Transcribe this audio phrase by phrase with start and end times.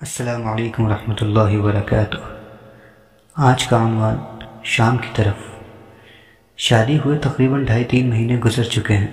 [0.00, 2.16] السلام علیکم ورحمۃ اللہ وبرکاتہ۔
[3.34, 4.16] آج کا عنوان
[4.64, 5.34] شام کی طرف۔
[6.56, 9.06] شادی ہوئے تقریباً ڈھائی تین مہینے گزر چکے ہیں۔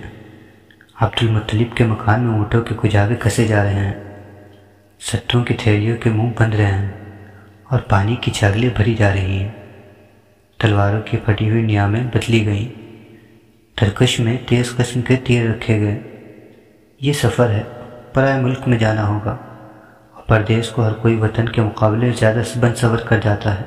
[1.00, 3.94] عبد المطلب کے مکان میں اونٹوں کے کجاوے کسے جا رہے ہیں۔
[5.00, 6.92] ستوں کی تھیلیوں کے منہ بند رہے ہیں
[7.62, 9.52] اور پانی کی چھاگلیں بھری جا رہی ہیں۔
[10.58, 12.80] تلواروں کی پھٹی ہوئی نیامیں بدلی گئیں۔
[13.76, 16.00] ترکش میں تیز قسم کے تیر رکھے گئے۔
[17.00, 17.62] یہ سفر ہے،
[18.12, 19.36] پرائے ملک میں جانا ہوگا۔
[20.26, 23.64] پردیس کو ہر کوئی وطن کے مقابلے زیادہ بن سور کر جاتا ہے۔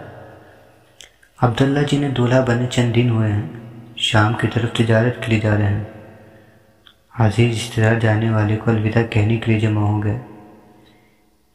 [1.41, 3.47] عبداللہ جی نے دولہا بنے چند دن ہوئے ہیں۔
[3.95, 5.83] شام کی طرف تجارت کے لیے جا رہے ہیں۔
[7.19, 10.19] عزیز اشتہار جانے والے کو الوداع کہنے کے لیے جمع ہو گئے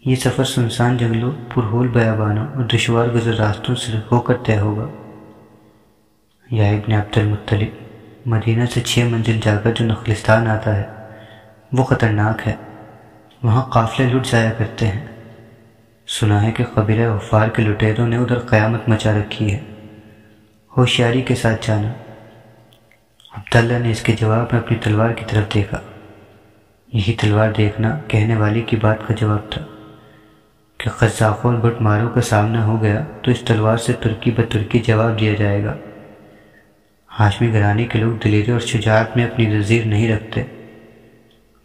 [0.05, 4.87] یہ سفر سنسان جنگلوں، پرہول بیابانوں اور دشوار گزر راستوں سے ہو کر طے ہوگا۔
[6.51, 7.69] یا ابن عبد المطلب
[8.27, 10.84] مدینہ سے چھ منزل جا کر جو نخلستان آتا ہے،
[11.73, 12.55] وہ خطرناک ہے۔
[13.45, 15.07] وہاں قافلے لٹ جایا کرتے ہیں۔
[16.09, 19.61] سنا ہے کہ قبیلہ وفار کے لٹیروں نے ادھر قیامت مچا رکھی ہے۔
[20.77, 21.92] ہوشیاری کے ساتھ جانا۔
[23.37, 25.81] عبداللہ نے اس کے جواب میں اپنی تلوار کی طرف دیکھا۔
[26.92, 29.65] یہی تلوار دیکھنا کہنے والی کی بات کا جواب تھا۔
[30.78, 34.41] کہ قزاقوں اور بٹ ماروں کا سامنا ہو گیا تو اس تلوار سے ترکی ب
[34.50, 35.77] ترکی جواب دیا جائے گا۔
[37.20, 40.42] ہاشمی گھرانے کے لوگ دلیری اور شجاعت میں اپنی نظیر نہیں رکھتے۔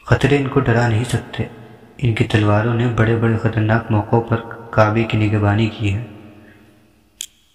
[0.06, 1.44] خطرے ان کو ڈرا نہیں سکتے۔
[2.02, 4.38] ان کی تلواروں نے بڑے بڑے خطرناک موقعوں پر
[4.72, 6.06] کعبے کی نگبانی کی ہے۔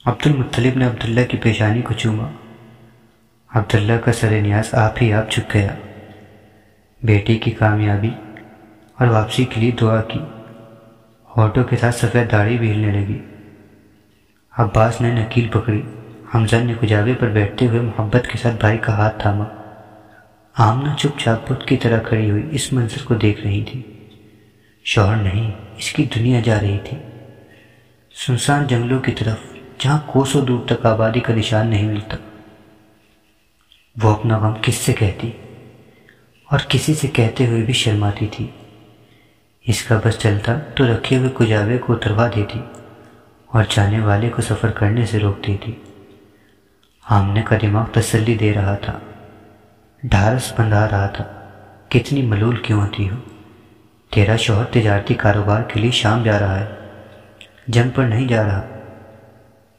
[0.04, 2.28] عبد المطلب نے عبداللہ کی پیشانی کو چوما۔
[3.54, 5.74] عبداللہ کا سر نیاز آپ ہی آپ چک گیا۔
[7.02, 8.10] بیٹی کی کامیابی
[8.98, 10.18] اور واپسی کے لیے دعا کی۔
[11.36, 13.18] ہوٹوں کے ساتھ سفید داڑھی بھی ہلنے لگی۔
[14.58, 15.82] عباس نے نکیل پکڑی۔
[16.34, 19.44] حمزہ نے کجاوے پر بیٹھتے ہوئے محبت کے ساتھ بھائی کا ہاتھ تھاما۔
[20.56, 23.82] آمنہ چپ چاپ بت کی طرح کھڑی ہوئی اس منظر کو دیکھ رہی تھی۔
[24.84, 26.98] شوہر نہیں، اس کی دنیا جا رہی تھی۔
[28.26, 29.38] سنسان جنگلوں کی طرف،
[29.78, 32.16] جہاں کوسوں دور تک آبادی کا نشان نہیں ملتا۔
[34.02, 35.30] وہ اپنا غم کس سے کہتی؟
[36.50, 38.46] اور کسی سے کہتے ہوئے بھی شرماتی تھی۔
[39.66, 42.60] اس کا بس چلتا تو رکھے ہوئے کجاوے کو اتروا دیتی
[43.46, 45.72] اور جانے والے کو سفر کرنے سے روک دیتی۔
[47.04, 48.98] آمنے کا دماغ تسلی دے رہا تھا۔
[50.02, 51.24] ڈھارس بندھا رہا تھا۔
[51.88, 53.16] کتنی ملول کیوں ہوتی ہو؟
[54.14, 56.66] تیرا شوہر تجارتی کاروبار کے لیے شام جا رہا ہے۔
[57.68, 58.62] جنگ پر نہیں جا رہا۔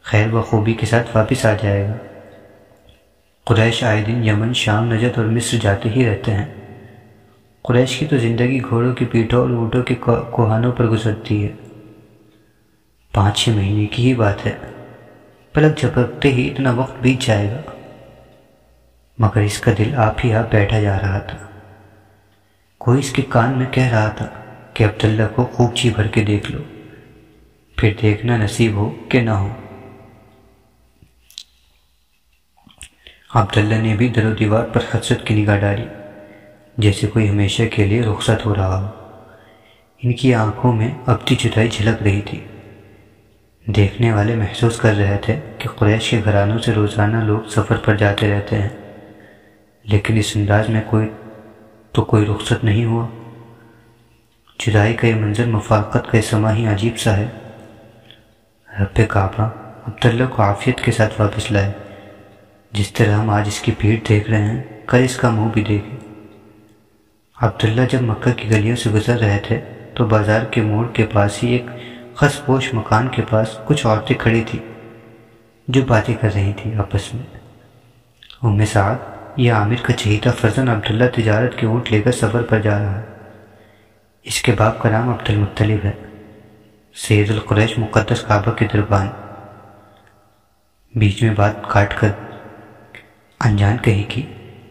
[0.02, 1.94] خیر و خوبی کے ساتھ واپس آ جائے گا۔
[3.46, 6.46] قریش آئے دن یمن، شام نجت اور مصر جاتے ہی رہتے ہیں۔
[7.62, 9.96] قریش کی تو زندگی گھوڑوں کی پیٹھوں اور اونٹوں کے
[10.32, 11.52] کوہانوں پر گزرتی ہے۔
[13.14, 14.52] پانچ چھ مہینے کی ہی بات ہے۔
[15.54, 17.62] پلک جھپکتے ہی اتنا وقت بیت جائے گا۔
[19.18, 21.38] مگر اس کا دل آپ ہی آپ بیٹھا جا رہا تھا۔
[22.78, 24.28] کوئی اس کے کان میں کہہ رہا تھا
[24.74, 26.60] کہ عبداللہ کو خوب چی بھر کے دیکھ لو۔
[27.78, 29.50] پھر دیکھنا نصیب ہو کہ نہ ہو۔
[33.34, 35.86] عبداللہ نے بھی در و دیوار پر حسرت کی نگاہ ڈالی،
[36.78, 38.88] جیسے کوئی ہمیشہ کے لیے رخصت ہو رہا ہو۔
[40.04, 42.44] ان کی آنکھوں میں ابتی جدائی جھلک رہی تھی۔
[43.68, 47.96] دیکھنے والے محسوس کر رہے تھے کہ قریش کے گھرانوں سے روزانہ لوگ سفر پر
[47.96, 48.70] جاتے رہتے ہیں،
[49.84, 51.10] لیکن اس انداز میں کوئی
[51.96, 53.08] تو کوئی رخصت نہیں ہوا۔
[54.60, 57.28] جدائی کا یہ منظر مفاقت کا سما ہی عجیب سا ہے۔
[58.80, 59.44] رب کعبہ
[59.88, 61.72] عبداللہ کو عافیت کے ساتھ واپس لائے۔
[62.72, 65.64] جس طرح ہم آج اس کی بھیڑ دیکھ رہے ہیں، کل اس کا منہ بھی
[65.64, 65.98] دیکھیں۔
[67.42, 69.60] عبداللہ جب مکہ کی گلیوں سے گزر رہے تھے،
[69.94, 71.66] تو بازار کے موڑ کے پاس ہی ایک
[72.16, 74.74] خس پوش مکان کے پاس کچھ عورتیں کھڑی تھیں،
[75.68, 77.38] جو باتیں کر رہی تھیں آپس میں۔
[78.44, 82.60] ام سعد یہ عامر کا چہیتا فرزن عبداللہ تجارت کے اونٹ لے کر سفر پر
[82.60, 83.06] جا رہا ہے۔
[84.24, 85.92] اس کے باپ کا نام عبد المطلب ہے۔
[86.96, 89.08] سید القریش مقدس کعبہ کے دربان۔
[90.96, 92.10] بیچ میں بات کاٹ کر
[93.40, 94.22] انجان کہی کی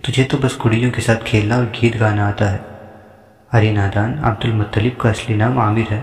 [0.01, 2.59] تجھے تو بس کڑیوں کے ساتھ کھیلنا اور گیت گانا آتا ہے۔
[3.53, 6.01] ارے نادان عبد المطلب کا اصلی نام عامر ہے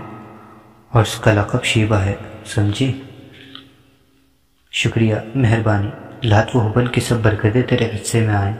[0.90, 2.14] اور اس کا لقب شیبہ ہے۔
[2.46, 3.02] سمجھی
[4.72, 8.56] شکریہ، مہربانی۔ لات و حبل کی سب برکتیں تیرے حصے میں آئیں۔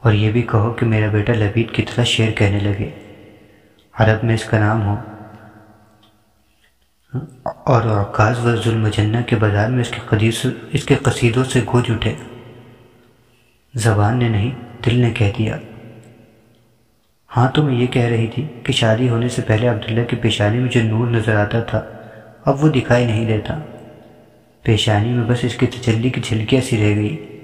[0.00, 2.90] اور یہ بھی کہو کہ میرا بیٹا لبید کی طرح شعر کہنے لگے۔
[3.92, 4.96] عرب میں اس کا نام ہو۔
[7.44, 11.60] اور عکاز و ظلم جنہ کے بازار میں اس کے قدیس اس کے قصیدوں سے
[11.72, 12.14] گوج اٹھے۔
[13.74, 14.50] زبان نے نہیں،
[14.86, 15.56] دل نے کہہ دیا۔
[17.36, 20.58] ہاں تو میں یہ کہہ رہی تھی کہ شادی ہونے سے پہلے عبداللہ کی پیشانی
[20.58, 21.82] میں جو نور نظر آتا تھا،
[22.44, 23.58] اب وہ دکھائی نہیں دیتا۔
[24.66, 27.38] پیشانی میں بس اس کی تجلی کی جھلکیاں سی رہ گئی۔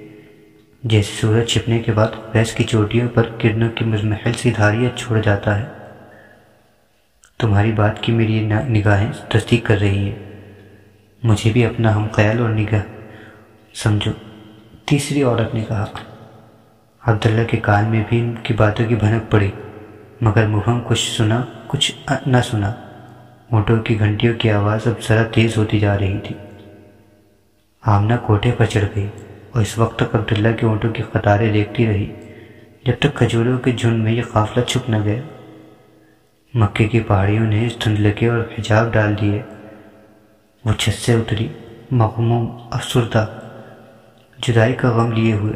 [0.84, 5.20] جیسے سورج چھپنے کے بعد ویس کی چوٹیوں پر کرنوں کی مزمحل سی دھاریاں چھوڑ
[5.20, 5.64] جاتا ہے۔
[7.38, 10.19] تمہاری بات کی میری نگاہیں تصدیق کر رہی ہیں۔
[11.22, 12.80] مجھے بھی اپنا ہم خیال اور نگاہ
[13.74, 14.12] سمجھو۔
[14.84, 15.86] تیسری عورت نے کہا،
[17.02, 19.50] عبداللہ کے کان میں بھی ان کی باتوں کی بھنک پڑی،
[20.20, 21.92] مگر مبہم کچھ سنا، کچھ
[22.26, 22.74] نہ سنا۔
[23.50, 26.34] اونٹوں کی گھنٹیوں کی آواز اب ذرا تیز ہوتی جا رہی تھی۔
[27.87, 29.08] آمنہ کوٹے پر چڑھ گئی
[29.52, 32.12] اور اس وقت تک عبداللہ کے اونٹوں کی قطاریں دیکھتی رہی۔
[32.84, 35.23] جب تک کھجوروں کے جھنڈ میں یہ قافلہ چھپ نہ گیا،
[36.55, 39.43] مکے کی پہاڑیوں نے اس دھندلکے اور حجاب ڈال دیے۔
[40.64, 41.49] وہ چھت سے اتری،
[41.90, 43.26] مغموم، افسردہ،
[44.38, 45.52] جدائی کا غم لیے ہوئے،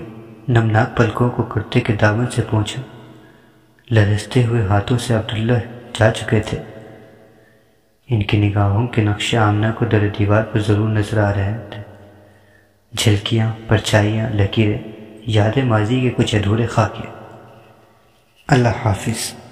[0.48, 2.80] نمناک پلکوں کو کرتے کے دامن سے پہنچا
[3.90, 5.58] لرزتے ہوئے ہاتھوں سے عبداللہ
[5.92, 6.62] جا چکے تھے۔
[8.08, 11.85] ان کی نگاہوں کے نقشہ آمنہ کو در دیوار پر ضرور نظر آ رہے تھے۔
[12.98, 14.78] جھلکیاں پرچائیاں لکیریں
[15.26, 17.08] یاد ماضی کے کچھ ادھورے خاکے۔
[18.48, 19.45] اللہ حافظ۔